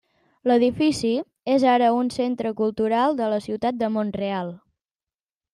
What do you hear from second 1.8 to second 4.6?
un centre cultural de la ciutat de Mont-real.